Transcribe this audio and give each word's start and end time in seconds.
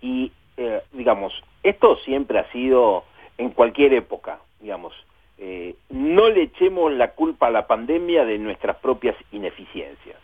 Y 0.00 0.32
eh, 0.56 0.82
digamos, 0.92 1.32
esto 1.62 1.96
siempre 2.04 2.38
ha 2.38 2.50
sido 2.52 3.04
en 3.38 3.50
cualquier 3.50 3.92
época, 3.94 4.38
digamos. 4.60 4.94
Eh, 5.38 5.74
no 5.90 6.28
le 6.28 6.42
echemos 6.42 6.92
la 6.92 7.10
culpa 7.10 7.48
a 7.48 7.50
la 7.50 7.66
pandemia 7.66 8.24
de 8.24 8.38
nuestras 8.38 8.76
propias 8.76 9.16
ineficiencias. 9.32 10.18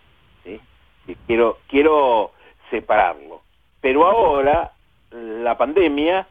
Quiero, 1.27 1.59
quiero 1.67 2.31
separarlo. 2.71 3.41
Pero 3.81 4.07
ahora 4.07 4.71
la 5.11 5.59
pandemia 5.59 6.29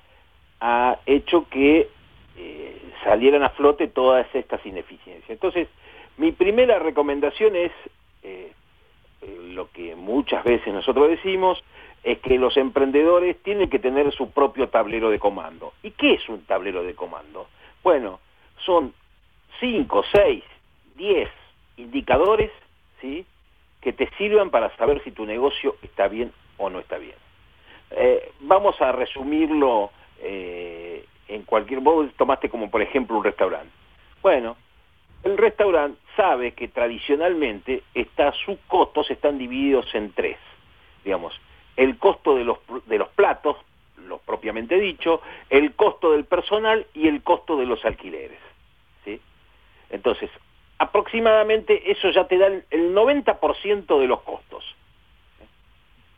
ha 0.61 1.00
hecho 1.05 1.50
que 1.50 1.89
eh, 2.38 2.82
salieran 3.04 3.43
a 3.43 3.50
flote 3.50 3.88
todas 3.88 4.34
estas 4.34 4.66
ineficiencias. 4.66 5.30
Entonces, 5.30 5.68
mi 6.16 6.32
primera 6.32 6.80
recomendación 6.80 7.57
es 7.57 7.71
lo 9.50 9.69
que 9.71 9.96
muchas 9.96 10.46
veces 10.46 10.74
nosotros 10.74 11.10
decimos, 11.10 11.61
es 12.04 12.20
que 12.20 12.38
los 12.38 12.56
emprendedores 12.58 13.42
tienen 13.44 13.70
que 13.70 13.80
tener 13.80 14.12
su 14.14 14.32
propio 14.32 14.70
tablero 14.70 15.10
de 15.10 15.20
comando. 15.20 15.74
¿Y 15.84 15.92
qué 15.92 16.14
es 16.14 16.30
un 16.30 16.46
tablero 16.46 16.84
de 16.84 16.96
comando? 16.96 17.48
Bueno, 17.84 18.20
son 18.66 18.94
5, 19.60 20.04
6, 20.12 20.44
10 20.96 21.30
indicadores 21.78 22.52
¿sí? 23.02 23.25
que 23.82 23.94
te 23.94 24.10
sirvan 24.18 24.50
para 24.50 24.75
saber 24.78 25.04
si 25.04 25.12
tu 25.12 25.25
negocio 25.25 25.75
está 25.82 26.08
bien 26.08 26.32
o 26.58 26.70
no 26.70 26.80
está 26.80 26.98
bien. 26.98 27.16
Eh, 27.92 28.32
vamos 28.42 28.80
a 28.82 28.92
resumirlo 28.92 29.92
eh, 30.20 31.06
en 31.28 31.44
cualquier... 31.44 31.80
Vos 31.80 32.11
tomaste 32.17 32.50
como 32.50 32.70
por 32.70 32.81
ejemplo 32.81 33.17
un 33.17 33.23
restaurante. 33.23 33.72
Bueno, 34.22 34.58
el 35.23 35.38
restaurante 35.38 36.00
sabe 36.16 36.53
que 36.53 36.67
tradicionalmente 36.67 37.84
está, 37.94 38.31
sus 38.45 38.58
costos 38.67 39.09
están 39.11 39.38
divididos 39.38 39.94
en 39.94 40.11
tres. 40.14 40.38
Digamos, 41.03 41.39
el 41.80 41.97
costo 41.97 42.35
de 42.35 42.44
los, 42.44 42.58
de 42.88 42.97
los 42.97 43.08
platos, 43.09 43.55
lo 44.05 44.17
propiamente 44.17 44.77
dicho, 44.77 45.22
el 45.49 45.73
costo 45.75 46.11
del 46.11 46.25
personal 46.25 46.85
y 46.94 47.08
el 47.08 47.23
costo 47.23 47.55
de 47.55 47.66
los 47.66 47.85
alquileres. 47.85 48.39
¿sí? 49.05 49.22
Entonces, 49.89 50.30
aproximadamente 50.77 51.89
eso 51.89 52.09
ya 52.09 52.27
te 52.27 52.38
da 52.38 52.47
el 52.47 52.94
90% 52.94 53.97
de 53.97 54.07
los 54.07 54.22
costos. 54.22 54.75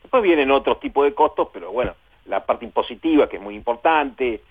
Después 0.01 0.23
vienen 0.23 0.49
otros 0.49 0.79
tipos 0.79 1.05
de 1.05 1.13
costos, 1.13 1.49
pero 1.53 1.71
bueno, 1.71 1.93
la 2.25 2.43
parte 2.43 2.65
impositiva, 2.65 3.29
que 3.29 3.37
es 3.37 3.41
muy 3.41 3.53
importante, 3.53 4.41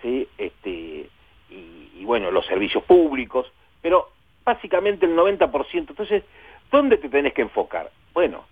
¿sí? 0.00 0.28
este, 0.38 1.10
y, 1.50 2.04
bueno, 2.04 2.30
los 2.30 2.46
servicios 2.46 2.84
públicos, 2.84 3.52
pero 3.82 4.10
básicamente 4.44 5.04
el 5.04 5.16
90%. 5.16 5.72
Entonces, 5.72 6.22
¿dónde 6.70 6.96
te 6.96 7.08
tenés 7.08 7.34
que 7.34 7.42
enfocar? 7.42 7.90
Bueno, 8.14 8.44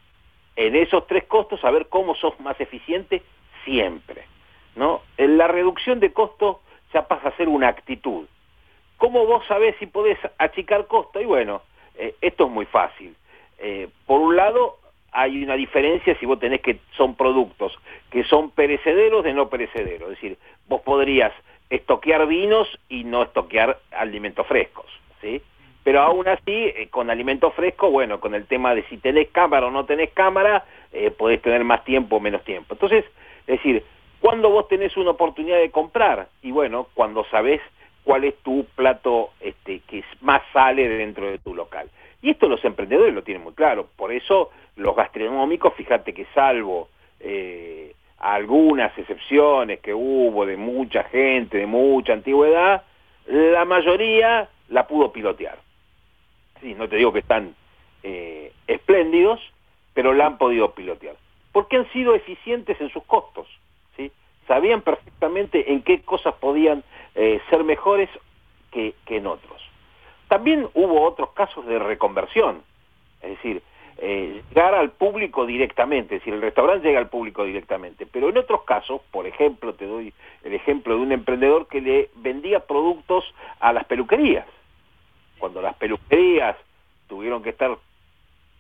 en 0.59 0.75
esos 0.75 1.06
tres 1.06 1.25
costos 1.25 1.64
a 1.64 1.70
ver 1.70 1.87
cómo 1.87 2.17
sos 2.17 2.39
más 2.41 2.61
eficiente 2.61 3.23
siempre. 3.64 4.25
¿no? 4.75 5.03
En 5.17 5.39
la 5.39 5.47
reducción 5.47 6.01
de 6.01 6.12
costos 6.12 6.56
ya 6.92 7.06
pasa 7.06 7.28
a 7.28 7.37
ser 7.37 7.48
una 7.48 7.69
actitud. 7.69 8.27
¿Cómo 8.97 9.25
vos 9.25 9.47
sabés 9.47 9.77
si 9.79 9.86
podés 9.86 10.19
achicar 10.36 10.89
costos? 10.89 11.23
Y 11.23 11.27
bueno, 11.27 11.62
eh, 11.97 12.17
esto 12.20 12.47
es 12.47 12.51
muy 12.51 12.67
fácil. 12.67 13.14
Eh, 13.61 13.89
por 14.05 14.20
un 14.20 14.34
lado, 14.34 14.79
hay 15.12 15.45
una 15.45 15.55
diferencia 15.55 16.19
si 16.19 16.27
vos 16.27 16.41
tenés 16.41 16.61
que 16.61 16.81
son 16.97 17.14
productos 17.14 17.79
que 18.11 18.25
son 18.25 18.51
perecederos 18.51 19.23
de 19.23 19.34
no 19.34 19.48
perecederos. 19.48 20.11
Es 20.11 20.20
decir, 20.20 20.39
vos 20.67 20.81
podrías 20.81 21.33
estoquear 21.70 22.27
vinos 22.27 22.67
y 22.89 23.05
no 23.05 23.23
estoquear 23.23 23.79
alimentos 23.92 24.45
frescos. 24.48 24.86
¿sí? 25.20 25.41
Pero 25.89 26.03
aún 26.03 26.28
así, 26.28 26.42
eh, 26.53 26.89
con 26.91 27.08
alimento 27.08 27.50
fresco, 27.53 27.91
bueno, 27.91 28.20
con 28.20 28.34
el 28.34 28.44
tema 28.44 28.75
de 28.75 28.83
si 28.91 28.98
tenés 28.98 29.28
cámara 29.31 29.69
o 29.69 29.70
no 29.70 29.86
tenés 29.86 30.11
cámara, 30.11 30.67
eh, 30.92 31.11
podés 31.11 31.41
tener 31.41 31.64
más 31.64 31.83
tiempo 31.83 32.17
o 32.17 32.20
menos 32.20 32.45
tiempo. 32.45 32.75
Entonces, 32.75 33.06
es 33.47 33.56
decir, 33.56 33.83
¿cuándo 34.20 34.50
vos 34.50 34.68
tenés 34.68 34.95
una 34.98 35.12
oportunidad 35.12 35.57
de 35.57 35.70
comprar? 35.70 36.29
Y 36.42 36.51
bueno, 36.51 36.89
cuando 36.92 37.24
sabés 37.30 37.62
cuál 38.05 38.24
es 38.24 38.36
tu 38.42 38.67
plato 38.77 39.30
este, 39.40 39.80
que 39.89 40.05
más 40.20 40.42
sale 40.52 40.86
dentro 40.86 41.30
de 41.30 41.39
tu 41.39 41.55
local. 41.55 41.89
Y 42.20 42.33
esto 42.33 42.51
los 42.51 42.62
emprendedores 42.67 43.14
lo 43.14 43.23
tienen 43.23 43.42
muy 43.42 43.55
claro, 43.55 43.89
por 43.96 44.12
eso 44.12 44.51
los 44.77 44.95
gastronómicos, 44.95 45.73
fíjate 45.73 46.12
que 46.12 46.27
salvo 46.35 46.91
eh, 47.18 47.95
algunas 48.18 48.92
excepciones 48.98 49.80
que 49.80 49.95
hubo 49.95 50.45
de 50.45 50.58
mucha 50.58 51.05
gente, 51.05 51.57
de 51.57 51.67
mucha 51.67 52.12
antigüedad, 52.12 52.83
la 53.27 53.64
mayoría 53.64 54.51
la 54.68 54.86
pudo 54.86 55.11
pilotear 55.11 55.67
no 56.63 56.89
te 56.89 56.96
digo 56.96 57.13
que 57.13 57.20
están 57.20 57.55
eh, 58.02 58.52
espléndidos, 58.67 59.41
pero 59.95 60.13
la 60.13 60.27
han 60.27 60.39
podido 60.39 60.73
pilotear. 60.73 61.17
Porque 61.52 61.77
han 61.77 61.91
sido 61.92 62.14
eficientes 62.14 62.80
en 62.80 62.91
sus 62.91 63.05
costos. 63.05 63.46
Sabían 64.46 64.80
perfectamente 64.80 65.73
en 65.73 65.83
qué 65.83 66.01
cosas 66.01 66.35
podían 66.36 66.83
eh, 67.14 67.39
ser 67.51 67.64
mejores 67.64 68.08
que, 68.73 68.95
en 69.08 69.27
otros. 69.27 69.61
También 70.29 70.68
hubo 70.73 71.02
otros 71.02 71.30
casos 71.33 71.67
de 71.67 71.79
reconversión, 71.79 72.63
es 73.20 73.30
decir, 73.30 73.63
eh, 73.98 74.42
llegar 74.48 74.74
al 74.74 74.92
público 74.92 75.45
directamente, 75.45 76.14
es 76.14 76.20
decir, 76.23 76.33
el 76.33 76.41
restaurante 76.41 76.86
llega 76.86 76.98
al 76.98 77.11
público 77.11 77.45
directamente, 77.45 78.07
pero 78.07 78.30
en 78.30 78.39
otros 78.39 78.63
casos, 78.63 79.02
por 79.11 79.27
ejemplo, 79.27 79.74
te 79.74 79.86
doy 79.86 80.14
el 80.45 80.55
ejemplo 80.55 80.97
de 80.97 81.02
un 81.02 81.13
emprendedor 81.13 81.67
que 81.67 81.83
le 81.83 82.11
vendía 82.17 82.61
productos 82.61 83.24
a 83.61 83.74
las 83.74 83.85
peluquerías, 83.85 84.47
cuando 85.38 85.62
las 85.62 85.74
peluquerías 85.76 86.56
tuvieron 87.08 87.42
que 87.42 87.50
estar 87.50 87.76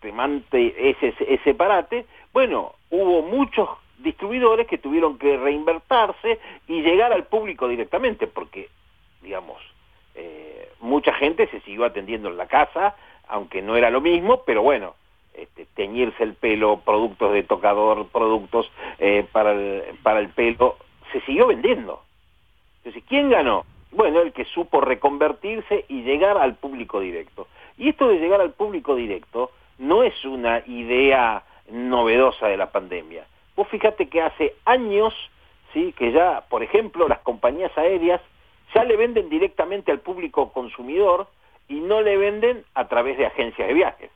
temante 0.00 0.90
ese, 0.90 1.14
ese 1.20 1.54
parate, 1.54 2.06
bueno, 2.32 2.74
hubo 2.90 3.22
muchos 3.22 3.68
distribuidores 3.98 4.66
que 4.66 4.78
tuvieron 4.78 5.18
que 5.18 5.36
reinvertirse 5.36 6.38
y 6.68 6.82
llegar 6.82 7.12
al 7.12 7.24
público 7.24 7.68
directamente, 7.68 8.26
porque, 8.26 8.68
digamos, 9.22 9.60
eh, 10.14 10.70
mucha 10.80 11.12
gente 11.14 11.48
se 11.48 11.60
siguió 11.60 11.84
atendiendo 11.84 12.28
en 12.28 12.36
la 12.36 12.46
casa, 12.46 12.94
aunque 13.28 13.60
no 13.62 13.76
era 13.76 13.90
lo 13.90 14.00
mismo, 14.00 14.42
pero 14.46 14.62
bueno, 14.62 14.94
este, 15.34 15.66
teñirse 15.74 16.22
el 16.22 16.34
pelo, 16.34 16.80
productos 16.84 17.32
de 17.32 17.42
tocador, 17.42 18.08
productos 18.08 18.70
eh, 18.98 19.26
para, 19.30 19.52
el, 19.52 19.98
para 20.02 20.20
el 20.20 20.28
pelo, 20.30 20.76
se 21.12 21.20
siguió 21.22 21.46
vendiendo. 21.46 22.02
Entonces, 22.78 23.02
¿quién 23.08 23.30
ganó? 23.30 23.64
Bueno, 23.90 24.20
el 24.20 24.32
que 24.32 24.44
supo 24.44 24.80
reconvertirse 24.80 25.84
y 25.88 26.02
llegar 26.02 26.36
al 26.36 26.56
público 26.56 27.00
directo. 27.00 27.48
Y 27.76 27.88
esto 27.88 28.08
de 28.08 28.18
llegar 28.18 28.40
al 28.40 28.52
público 28.52 28.94
directo 28.94 29.50
no 29.78 30.02
es 30.02 30.24
una 30.24 30.62
idea 30.66 31.42
novedosa 31.70 32.48
de 32.48 32.56
la 32.56 32.70
pandemia. 32.70 33.26
Vos 33.56 33.68
fíjate 33.68 34.08
que 34.08 34.22
hace 34.22 34.54
años, 34.64 35.14
¿sí? 35.72 35.92
que 35.96 36.12
ya, 36.12 36.44
por 36.48 36.62
ejemplo, 36.62 37.08
las 37.08 37.20
compañías 37.20 37.76
aéreas 37.76 38.20
ya 38.74 38.84
le 38.84 38.96
venden 38.96 39.28
directamente 39.28 39.90
al 39.90 40.00
público 40.00 40.52
consumidor 40.52 41.28
y 41.68 41.80
no 41.80 42.00
le 42.02 42.16
venden 42.16 42.64
a 42.74 42.88
través 42.88 43.16
de 43.18 43.26
agencias 43.26 43.68
de 43.68 43.74
viajes. 43.74 44.10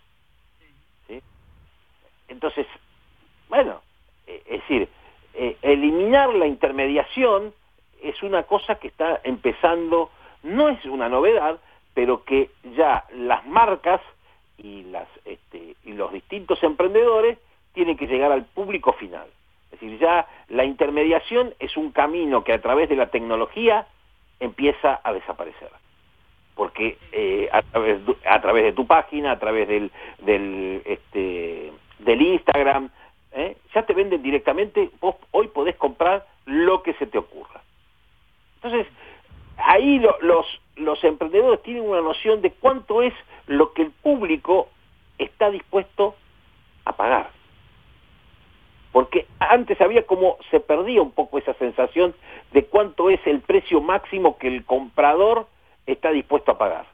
¿sí? 1.08 1.22
Entonces, 2.28 2.66
bueno, 3.48 3.80
eh, 4.26 4.42
es 4.46 4.60
decir, 4.60 4.88
eh, 5.34 5.56
eliminar 5.62 6.34
la 6.34 6.46
intermediación 6.46 7.54
es 8.12 8.22
una 8.22 8.44
cosa 8.44 8.76
que 8.76 8.88
está 8.88 9.20
empezando, 9.24 10.10
no 10.42 10.68
es 10.68 10.84
una 10.84 11.08
novedad, 11.08 11.58
pero 11.94 12.24
que 12.24 12.50
ya 12.76 13.04
las 13.12 13.44
marcas 13.46 14.00
este, 15.24 15.74
y 15.84 15.92
los 15.92 16.12
distintos 16.12 16.62
emprendedores 16.62 17.38
tienen 17.72 17.96
que 17.96 18.06
llegar 18.06 18.30
al 18.30 18.44
público 18.44 18.92
final. 18.92 19.26
Es 19.72 19.80
decir, 19.80 19.98
ya 19.98 20.26
la 20.48 20.64
intermediación 20.64 21.54
es 21.58 21.76
un 21.76 21.90
camino 21.90 22.44
que 22.44 22.52
a 22.52 22.60
través 22.60 22.88
de 22.88 22.96
la 22.96 23.06
tecnología 23.06 23.86
empieza 24.38 25.00
a 25.02 25.12
desaparecer. 25.12 25.70
Porque 26.54 26.98
eh, 27.12 27.48
a, 27.50 27.62
través, 27.62 28.64
de 28.64 28.72
tu 28.72 28.86
página, 28.86 29.32
a 29.32 29.38
través 29.38 29.66
del, 29.66 29.90
este, 30.84 31.72
Instagram, 32.06 32.90
¿eh? 33.32 33.56
ya 33.74 33.82
te 33.84 33.94
venden 33.94 34.22
directamente, 34.22 34.90
vos 35.00 35.16
hoy 35.30 35.48
podés 35.48 35.76
comprar 35.76 36.26
lo 36.44 36.82
que 36.82 36.92
se 36.94 37.06
te 37.06 37.18
ocurra. 37.18 37.62
Entonces, 38.62 38.86
ahí 39.56 39.98
los, 39.98 40.46
los 40.76 41.02
emprendedores 41.04 41.62
tienen 41.62 41.88
una 41.88 42.00
noción 42.00 42.42
de 42.42 42.52
cuánto 42.52 43.02
es 43.02 43.14
lo 43.46 43.72
que 43.72 43.82
el 43.82 43.90
público 43.90 44.68
está 45.18 45.50
dispuesto 45.50 46.14
a 46.84 46.96
pagar. 46.96 47.30
Porque 48.92 49.26
antes 49.38 49.80
había 49.80 50.06
como 50.06 50.36
se 50.50 50.60
perdía 50.60 51.02
un 51.02 51.12
poco 51.12 51.38
esa 51.38 51.54
sensación 51.54 52.14
de 52.52 52.64
cuánto 52.66 53.10
es 53.10 53.20
el 53.26 53.40
precio 53.40 53.80
máximo 53.80 54.36
que 54.38 54.48
el 54.48 54.64
comprador 54.64 55.46
está 55.86 56.10
dispuesto 56.10 56.52
a 56.52 56.58
pagar. 56.58 56.86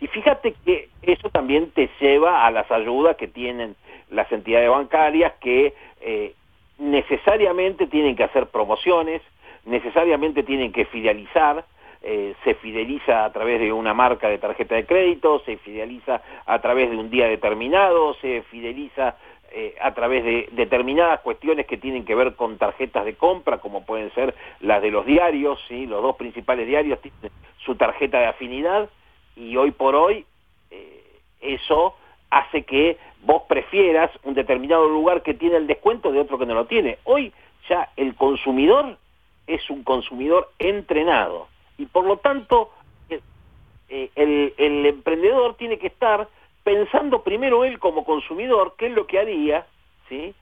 Y 0.00 0.06
fíjate 0.06 0.54
que 0.64 0.88
eso 1.02 1.28
también 1.30 1.70
te 1.70 1.90
lleva 2.00 2.46
a 2.46 2.50
las 2.50 2.70
ayudas 2.70 3.16
que 3.16 3.28
tienen 3.28 3.76
las 4.10 4.30
entidades 4.32 4.68
bancarias 4.68 5.32
que 5.40 5.74
eh, 6.00 6.34
necesariamente 6.78 7.86
tienen 7.86 8.16
que 8.16 8.24
hacer 8.24 8.48
promociones, 8.48 9.22
necesariamente 9.64 10.42
tienen 10.42 10.72
que 10.72 10.84
fidelizar, 10.86 11.64
eh, 12.02 12.34
se 12.42 12.54
fideliza 12.54 13.24
a 13.24 13.32
través 13.32 13.60
de 13.60 13.72
una 13.72 13.94
marca 13.94 14.28
de 14.28 14.38
tarjeta 14.38 14.74
de 14.74 14.86
crédito, 14.86 15.40
se 15.44 15.56
fideliza 15.58 16.20
a 16.46 16.60
través 16.60 16.90
de 16.90 16.96
un 16.96 17.10
día 17.10 17.28
determinado, 17.28 18.14
se 18.14 18.42
fideliza 18.42 19.16
eh, 19.52 19.76
a 19.80 19.92
través 19.94 20.24
de 20.24 20.48
determinadas 20.52 21.20
cuestiones 21.20 21.66
que 21.66 21.76
tienen 21.76 22.04
que 22.04 22.14
ver 22.14 22.34
con 22.34 22.58
tarjetas 22.58 23.04
de 23.04 23.14
compra, 23.14 23.58
como 23.58 23.84
pueden 23.84 24.12
ser 24.14 24.34
las 24.60 24.82
de 24.82 24.90
los 24.90 25.06
diarios, 25.06 25.60
¿sí? 25.68 25.86
los 25.86 26.02
dos 26.02 26.16
principales 26.16 26.66
diarios 26.66 27.00
tienen 27.00 27.30
su 27.58 27.76
tarjeta 27.76 28.18
de 28.18 28.26
afinidad 28.26 28.88
y 29.36 29.56
hoy 29.56 29.70
por 29.70 29.94
hoy 29.94 30.24
eh, 30.70 31.04
eso 31.40 31.94
hace 32.30 32.62
que 32.62 32.96
vos 33.24 33.42
prefieras 33.48 34.10
un 34.24 34.34
determinado 34.34 34.88
lugar 34.88 35.22
que 35.22 35.34
tiene 35.34 35.56
el 35.56 35.66
descuento 35.66 36.10
de 36.10 36.20
otro 36.20 36.38
que 36.38 36.46
no 36.46 36.54
lo 36.54 36.64
tiene. 36.64 36.98
Hoy 37.04 37.32
ya 37.68 37.90
el 37.96 38.14
consumidor 38.14 38.96
es 39.46 39.68
un 39.70 39.82
consumidor 39.82 40.50
entrenado 40.58 41.48
y 41.78 41.86
por 41.86 42.04
lo 42.04 42.18
tanto 42.18 42.70
eh, 43.08 44.10
el, 44.14 44.54
el 44.56 44.86
emprendedor 44.86 45.56
tiene 45.56 45.78
que 45.78 45.88
estar 45.88 46.28
pensando 46.64 47.22
primero 47.22 47.64
él 47.64 47.78
como 47.78 48.04
consumidor 48.04 48.74
qué 48.78 48.86
es 48.86 48.92
lo 48.92 49.06
que 49.06 49.18
haría, 49.18 49.66
¿sí? 50.08 50.34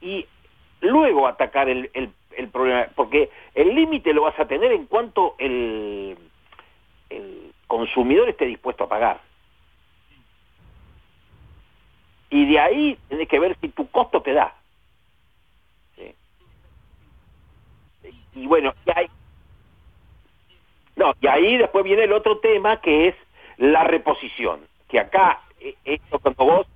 Y 0.00 0.26
luego 0.80 1.26
atacar 1.26 1.68
el, 1.68 1.90
el, 1.94 2.10
el 2.36 2.48
problema, 2.48 2.86
porque 2.94 3.30
el 3.54 3.74
límite 3.74 4.12
lo 4.12 4.22
vas 4.22 4.38
a 4.38 4.46
tener 4.46 4.72
en 4.72 4.86
cuanto 4.86 5.34
el, 5.38 6.16
el 7.10 7.52
consumidor 7.66 8.28
esté 8.28 8.46
dispuesto 8.46 8.84
a 8.84 8.88
pagar. 8.88 9.20
Y 12.30 12.46
de 12.50 12.58
ahí 12.58 12.98
tenés 13.08 13.28
que 13.28 13.38
ver 13.38 13.56
si 13.60 13.68
tu 13.68 13.88
costo 13.90 14.22
te 14.22 14.32
da. 14.32 14.54
Y 18.34 18.46
bueno, 18.46 18.74
y 18.86 18.90
ahí, 18.94 19.06
no, 20.96 21.14
y 21.20 21.26
ahí 21.26 21.56
después 21.56 21.84
viene 21.84 22.04
el 22.04 22.12
otro 22.12 22.38
tema 22.38 22.80
que 22.80 23.08
es 23.08 23.14
la 23.56 23.84
reposición, 23.84 24.60
que 24.88 25.00
acá 25.00 25.40
eh, 25.60 25.74
esto 25.84 26.18
cuando 26.18 26.44
vos, 26.44 26.66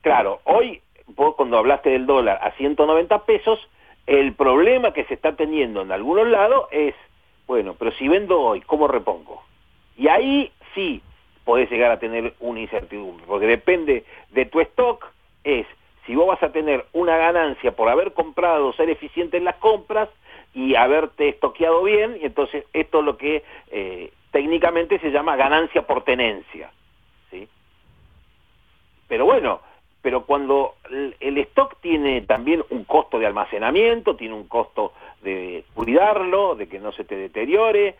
claro, 0.00 0.40
hoy 0.44 0.80
vos 1.08 1.34
cuando 1.34 1.58
hablaste 1.58 1.90
del 1.90 2.06
dólar 2.06 2.38
a 2.42 2.52
190 2.52 3.24
pesos, 3.24 3.68
el 4.06 4.34
problema 4.34 4.92
que 4.92 5.04
se 5.04 5.14
está 5.14 5.36
teniendo 5.36 5.82
en 5.82 5.92
algunos 5.92 6.26
lados 6.26 6.66
es, 6.70 6.94
bueno, 7.46 7.74
pero 7.78 7.92
si 7.92 8.08
vendo 8.08 8.40
hoy, 8.40 8.60
¿cómo 8.62 8.88
repongo? 8.88 9.42
Y 9.96 10.08
ahí 10.08 10.52
sí 10.74 11.02
podés 11.44 11.70
llegar 11.70 11.90
a 11.90 11.98
tener 11.98 12.34
una 12.40 12.60
incertidumbre, 12.60 13.26
porque 13.26 13.46
depende 13.46 14.04
de 14.30 14.44
tu 14.46 14.60
stock, 14.60 15.06
es 15.44 15.66
si 16.06 16.14
vos 16.14 16.26
vas 16.26 16.42
a 16.42 16.52
tener 16.52 16.86
una 16.94 17.18
ganancia 17.18 17.72
por 17.72 17.88
haber 17.88 18.12
comprado, 18.12 18.72
ser 18.72 18.88
eficiente 18.88 19.36
en 19.36 19.44
las 19.44 19.56
compras 19.56 20.08
y 20.54 20.74
haberte 20.74 21.28
estoqueado 21.28 21.82
bien, 21.82 22.18
y 22.20 22.26
entonces 22.26 22.64
esto 22.72 23.00
es 23.00 23.04
lo 23.04 23.16
que 23.16 23.44
eh, 23.70 24.12
técnicamente 24.30 24.98
se 24.98 25.10
llama 25.10 25.36
ganancia 25.36 25.82
por 25.82 26.04
tenencia. 26.04 26.70
Pero 29.08 29.24
bueno, 29.24 29.62
pero 30.02 30.24
cuando 30.24 30.74
el 30.90 31.38
stock 31.38 31.76
tiene 31.80 32.20
también 32.20 32.62
un 32.70 32.84
costo 32.84 33.18
de 33.18 33.26
almacenamiento, 33.26 34.16
tiene 34.16 34.34
un 34.34 34.46
costo 34.46 34.92
de 35.22 35.64
cuidarlo, 35.74 36.54
de 36.54 36.68
que 36.68 36.78
no 36.78 36.92
se 36.92 37.04
te 37.04 37.16
deteriore, 37.16 37.96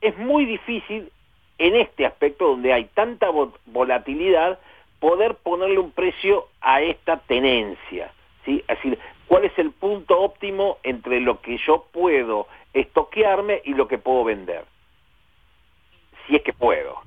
es 0.00 0.16
muy 0.18 0.44
difícil 0.44 1.10
en 1.58 1.76
este 1.76 2.06
aspecto 2.06 2.48
donde 2.48 2.72
hay 2.72 2.84
tanta 2.86 3.28
volatilidad 3.66 4.58
poder 5.00 5.34
ponerle 5.36 5.78
un 5.78 5.90
precio 5.92 6.48
a 6.60 6.82
esta 6.82 7.18
tenencia. 7.18 8.12
¿sí? 8.44 8.64
Es 8.68 8.76
decir, 8.76 8.98
cuál 9.26 9.44
es 9.44 9.58
el 9.58 9.70
punto 9.72 10.20
óptimo 10.20 10.78
entre 10.82 11.20
lo 11.20 11.40
que 11.40 11.58
yo 11.58 11.86
puedo 11.92 12.46
estoquearme 12.72 13.62
y 13.64 13.74
lo 13.74 13.88
que 13.88 13.98
puedo 13.98 14.24
vender. 14.24 14.64
Si 16.26 16.36
es 16.36 16.42
que 16.42 16.52
puedo. 16.52 17.00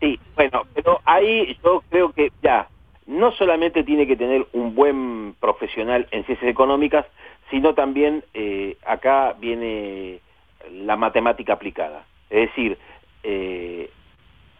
Sí, 0.00 0.18
bueno, 0.36 0.62
pero 0.74 1.00
ahí 1.04 1.58
yo 1.64 1.82
creo 1.90 2.12
que 2.12 2.30
ya, 2.42 2.68
no 3.06 3.32
solamente 3.32 3.82
tiene 3.82 4.06
que 4.06 4.16
tener 4.16 4.46
un 4.52 4.74
buen 4.74 5.34
profesional 5.40 6.06
en 6.10 6.24
ciencias 6.24 6.50
económicas, 6.50 7.06
sino 7.50 7.74
también 7.74 8.24
eh, 8.34 8.76
acá 8.84 9.34
viene 9.38 10.20
la 10.70 10.96
matemática 10.96 11.54
aplicada. 11.54 12.04
Es 12.30 12.48
decir, 12.48 12.78
eh, 13.22 13.90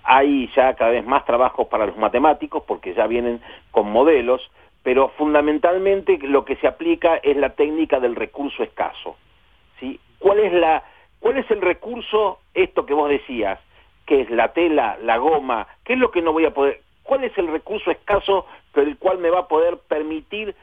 hay 0.02 0.50
ya 0.56 0.74
cada 0.74 0.92
vez 0.92 1.04
más 1.04 1.24
trabajos 1.24 1.68
para 1.68 1.86
los 1.86 1.96
matemáticos 1.96 2.62
porque 2.66 2.94
ya 2.94 3.06
vienen 3.06 3.40
con 3.70 3.90
modelos, 3.90 4.50
pero 4.88 5.10
fundamentalmente 5.18 6.16
lo 6.22 6.46
que 6.46 6.56
se 6.56 6.66
aplica 6.66 7.18
es 7.18 7.36
la 7.36 7.50
técnica 7.50 8.00
del 8.00 8.16
recurso 8.16 8.62
escaso. 8.62 9.18
¿Cuál, 10.18 10.38
es 10.38 10.50
la, 10.54 10.82
¿Cuál 11.20 11.36
es 11.36 11.50
el 11.50 11.60
recurso, 11.60 12.38
esto 12.54 12.86
que 12.86 12.94
vos 12.94 13.10
decías, 13.10 13.60
qué 14.06 14.22
es 14.22 14.30
la 14.30 14.54
tela, 14.54 14.96
la 15.02 15.18
goma, 15.18 15.68
qué 15.84 15.92
es 15.92 15.98
lo 15.98 16.10
que 16.10 16.22
no 16.22 16.32
voy 16.32 16.46
a 16.46 16.54
poder, 16.54 16.80
cuál 17.02 17.22
es 17.24 17.36
el 17.36 17.48
recurso 17.48 17.90
escaso 17.90 18.46
con 18.72 18.88
el 18.88 18.96
cual 18.96 19.18
me 19.18 19.28
va 19.28 19.40
a 19.40 19.48
poder 19.48 19.76
permitir 19.76 20.54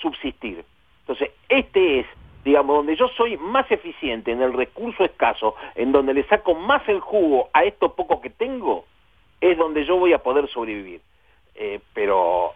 subsistir. 0.00 0.64
Entonces, 1.00 1.30
este 1.50 2.00
es, 2.00 2.06
digamos, 2.46 2.76
donde 2.76 2.96
yo 2.96 3.08
soy 3.08 3.36
más 3.36 3.70
eficiente 3.70 4.32
en 4.32 4.40
el 4.40 4.54
recurso 4.54 5.04
escaso, 5.04 5.54
en 5.74 5.92
donde 5.92 6.14
le 6.14 6.24
saco 6.28 6.54
más 6.54 6.88
el 6.88 7.00
jugo 7.00 7.50
a 7.52 7.64
esto 7.64 7.94
poco 7.94 8.22
que 8.22 8.30
tengo, 8.30 8.86
es 9.42 9.58
donde 9.58 9.84
yo 9.84 9.98
voy 9.98 10.14
a 10.14 10.22
poder 10.22 10.48
sobrevivir. 10.48 11.02
Eh, 11.56 11.80
pero, 11.92 12.54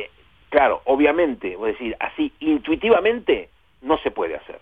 eh, 0.00 0.10
claro, 0.48 0.82
obviamente, 0.84 1.56
voy 1.56 1.70
a 1.70 1.72
decir, 1.72 1.96
así 2.00 2.32
intuitivamente 2.40 3.48
no 3.80 3.98
se 3.98 4.10
puede 4.10 4.36
hacer. 4.36 4.60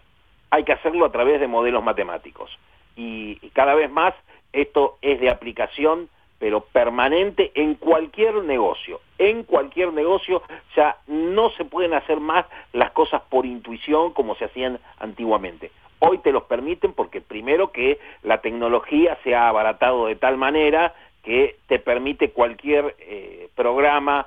Hay 0.51 0.65
que 0.65 0.73
hacerlo 0.73 1.07
a 1.07 1.13
través 1.13 1.41
de 1.41 1.47
modelos 1.47 1.83
matemáticos. 1.83 2.51
y 2.97 3.37
cada 3.55 3.75
vez 3.75 3.91
más 3.91 4.15
esto 4.53 4.99
es 5.01 5.21
de 5.21 5.31
aplicación, 5.31 6.09
pero 6.39 6.63
permanente 6.63 7.53
en 7.55 7.75
cualquier 7.75 8.35
negocio. 8.43 9.01
En 9.19 9.45
cualquier 9.45 9.93
negocio 9.93 10.43
ya 10.75 10.97
no 11.07 11.51
se 11.51 11.65
pueden 11.65 11.95
hacer 11.95 12.19
más 12.19 12.47
las 12.73 12.91
cosas 12.93 13.23
por 13.29 13.47
intuición 13.47 14.13
como 14.13 14.35
se 14.35 14.47
hacían 14.47 14.81
antiguamente. 14.99 15.71
Hoy 15.99 16.19
te 16.19 16.33
los 16.33 16.45
permiten 16.45 16.95
porque 16.95 17.21
primero 17.21 17.73
que 17.73 18.01
la 18.23 18.41
tecnología 18.41 19.19
se 19.23 19.35
ha 19.35 19.49
abaratado 19.49 20.07
de 20.07 20.17
tal 20.17 20.39
manera 20.39 20.95
que 21.23 21.57
te 21.67 21.79
permite 21.79 22.31
cualquier 22.31 22.97
eh, 23.01 23.51
programa, 23.55 24.27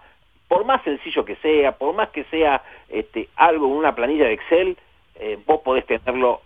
por 0.53 0.65
más 0.65 0.83
sencillo 0.83 1.25
que 1.25 1.35
sea, 1.37 1.71
por 1.71 1.95
más 1.95 2.09
que 2.09 2.25
sea 2.25 2.61
este, 2.87 3.27
algo 3.37 3.65
en 3.65 3.71
una 3.71 3.95
planilla 3.95 4.25
de 4.25 4.33
Excel, 4.33 4.77
eh, 5.15 5.39
vos 5.47 5.61
podés 5.61 5.83
tenerlo 5.87 6.41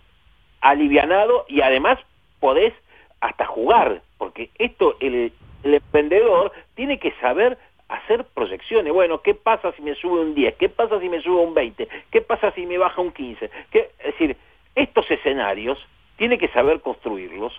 alivianado 0.62 1.44
y 1.46 1.60
además 1.60 1.98
podés 2.40 2.72
hasta 3.20 3.44
jugar, 3.44 4.00
porque 4.16 4.48
esto 4.58 4.96
el, 5.00 5.30
emprendedor 5.62 6.52
tiene 6.74 6.98
que 6.98 7.12
saber 7.20 7.58
hacer 7.90 8.24
proyecciones. 8.24 8.94
Bueno, 8.94 9.20
¿qué 9.20 9.34
pasa 9.34 9.72
si 9.72 9.82
me 9.82 9.94
sube 9.94 10.20
un 10.22 10.34
10? 10.34 10.54
¿Qué 10.54 10.70
pasa 10.70 10.98
si 11.00 11.10
me 11.10 11.20
sube 11.20 11.42
un 11.42 11.52
20? 11.52 11.86
¿Qué 12.10 12.22
pasa 12.22 12.50
si 12.52 12.64
me 12.64 12.78
baja 12.78 13.02
un 13.02 13.12
15? 13.12 13.50
¿Qué? 13.70 13.90
Es 13.98 14.06
decir, 14.06 14.38
estos 14.74 15.10
escenarios 15.10 15.78
tiene 16.16 16.38
que 16.38 16.48
saber 16.48 16.80
construirlos 16.80 17.52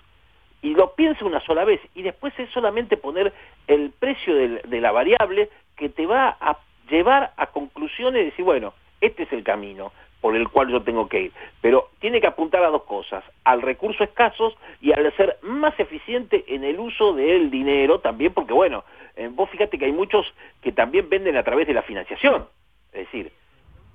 y 0.64 0.74
lo 0.74 0.96
piensa 0.96 1.26
una 1.26 1.42
sola 1.42 1.64
vez 1.64 1.80
y 1.94 2.02
después 2.02 2.34
es 2.40 2.50
solamente 2.50 2.98
poner 2.98 3.34
el 3.68 3.92
precio 3.92 4.34
de, 4.34 4.48
de 4.64 4.82
la 4.82 4.92
variable 4.92 5.50
que 5.80 5.90
te 5.90 6.06
va 6.06 6.38
a 6.42 6.60
llevar 6.90 7.32
a 7.38 7.48
conclusiones 7.48 8.22
y 8.22 8.26
decir, 8.26 8.46
bueno, 8.46 8.74
este 9.00 9.24
es 9.24 9.32
el 9.32 9.44
camino 9.44 9.94
por 10.20 10.36
el 10.36 10.50
cual 10.50 10.68
yo 10.68 10.84
tengo 10.84 11.08
que 11.08 11.22
ir. 11.22 11.32
Pero 11.62 11.90
tiene 12.00 12.20
que 12.20 12.28
apuntar 12.28 12.62
a 12.64 12.70
dos 12.70 12.84
cosas, 12.84 13.24
al 13.46 13.62
recurso 13.62 14.04
escasos 14.04 14.58
y 14.82 14.92
al 14.92 15.16
ser 15.16 15.38
más 15.42 15.80
eficiente 15.80 16.44
en 16.48 16.66
el 16.66 16.78
uso 16.78 17.14
del 17.14 17.50
dinero 17.50 18.00
también, 18.00 18.34
porque 18.34 18.52
bueno, 18.52 18.84
eh, 19.16 19.30
vos 19.32 19.50
fíjate 19.50 19.80
que 19.80 19.86
hay 19.86 19.94
muchos 19.94 20.26
que 20.62 20.74
también 20.74 21.10
venden 21.10 21.38
a 21.38 21.44
través 21.44 21.66
de 21.66 21.74
la 21.74 21.84
financiación. 21.84 22.46
Es 22.92 23.06
decir, 23.06 23.32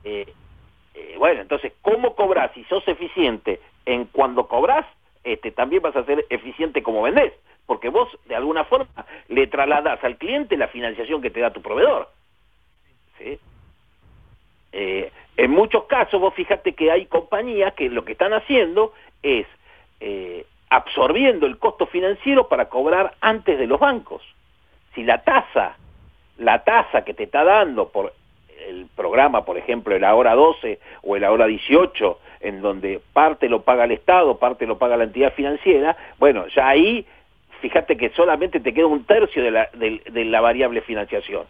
eh, 0.04 0.32
eh, 0.94 1.16
bueno, 1.18 1.42
entonces, 1.42 1.74
¿cómo 1.82 2.14
cobras? 2.14 2.50
Si 2.54 2.64
sos 2.64 2.88
eficiente 2.88 3.60
en 3.84 4.06
cuando 4.06 4.48
cobras, 4.48 4.86
este, 5.22 5.50
también 5.50 5.82
vas 5.82 5.96
a 5.96 6.04
ser 6.06 6.24
eficiente 6.30 6.82
como 6.82 7.02
vendés, 7.02 7.34
porque 7.66 7.88
vos 7.88 8.08
de 8.26 8.36
alguna 8.36 8.64
forma 8.64 9.06
le 9.28 9.46
trasladas 9.46 10.02
al 10.04 10.16
cliente 10.16 10.56
la 10.56 10.68
financiación 10.68 11.22
que 11.22 11.30
te 11.30 11.40
da 11.40 11.52
tu 11.52 11.62
proveedor. 11.62 12.08
Eh, 14.72 15.12
en 15.36 15.50
muchos 15.50 15.84
casos, 15.84 16.20
vos 16.20 16.34
fíjate 16.34 16.74
que 16.74 16.90
hay 16.90 17.06
compañías 17.06 17.74
que 17.74 17.88
lo 17.88 18.04
que 18.04 18.12
están 18.12 18.32
haciendo 18.32 18.92
es 19.22 19.46
eh, 20.00 20.46
absorbiendo 20.68 21.46
el 21.46 21.58
costo 21.58 21.86
financiero 21.86 22.48
para 22.48 22.68
cobrar 22.68 23.14
antes 23.20 23.58
de 23.58 23.66
los 23.66 23.80
bancos. 23.80 24.22
Si 24.94 25.04
la 25.04 25.22
tasa, 25.22 25.76
la 26.38 26.64
tasa 26.64 27.04
que 27.04 27.14
te 27.14 27.24
está 27.24 27.44
dando 27.44 27.88
por 27.88 28.12
el 28.68 28.86
programa, 28.94 29.44
por 29.44 29.58
ejemplo, 29.58 29.94
el 29.94 30.04
ahora 30.04 30.34
12 30.34 30.78
o 31.02 31.16
el 31.16 31.24
ahora 31.24 31.46
18, 31.46 32.18
en 32.40 32.60
donde 32.60 33.00
parte 33.12 33.48
lo 33.48 33.62
paga 33.62 33.84
el 33.84 33.92
Estado, 33.92 34.38
parte 34.38 34.66
lo 34.66 34.78
paga 34.78 34.96
la 34.96 35.04
entidad 35.04 35.32
financiera, 35.34 35.96
bueno, 36.18 36.46
ya 36.48 36.68
ahí, 36.68 37.06
fíjate 37.60 37.96
que 37.96 38.10
solamente 38.10 38.60
te 38.60 38.72
queda 38.74 38.86
un 38.86 39.04
tercio 39.04 39.42
de 39.42 39.50
la, 39.50 39.68
de 39.72 40.24
la 40.24 40.40
variable 40.40 40.80
financiación. 40.82 41.44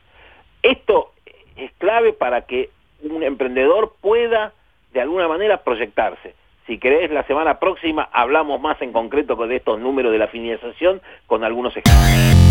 Esto 0.63 1.13
es 1.57 1.73
clave 1.79 2.13
para 2.13 2.43
que 2.43 2.71
un 3.03 3.23
emprendedor 3.23 3.95
pueda 4.01 4.53
de 4.93 5.01
alguna 5.01 5.29
manera 5.29 5.63
proyectarse. 5.63 6.35
Si 6.67 6.79
querés, 6.79 7.11
la 7.11 7.25
semana 7.25 7.59
próxima 7.59 8.09
hablamos 8.13 8.61
más 8.61 8.81
en 8.81 8.93
concreto 8.93 9.37
de 9.37 9.57
estos 9.57 9.79
números 9.79 10.13
de 10.13 10.19
la 10.19 10.29
financiación 10.29 11.03
con 11.27 11.45
algunos 11.45 11.77
ejemplos. 11.77 12.44